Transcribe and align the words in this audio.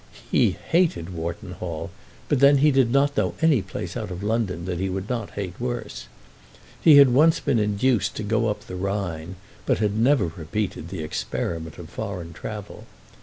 He 0.31 0.53
hated 0.69 1.13
Wharton 1.13 1.51
Hall, 1.51 1.91
but 2.27 2.39
then 2.39 2.57
he 2.57 2.71
did 2.71 2.91
not 2.91 3.15
know 3.15 3.35
any 3.39 3.61
place 3.61 3.95
out 3.95 4.09
of 4.09 4.23
London 4.23 4.65
that 4.65 4.79
he 4.79 4.89
would 4.89 5.07
not 5.07 5.29
hate 5.37 5.53
worse. 5.59 6.07
He 6.81 6.97
had 6.97 7.09
once 7.13 7.39
been 7.39 7.59
induced 7.59 8.15
to 8.15 8.23
go 8.23 8.47
up 8.47 8.61
the 8.65 8.75
Rhine, 8.75 9.35
but 9.67 9.77
had 9.77 9.95
never 9.95 10.25
repeated 10.25 10.89
the 10.89 11.03
experiment 11.03 11.77
of 11.77 11.87
foreign 11.87 12.33
travel. 12.33 12.87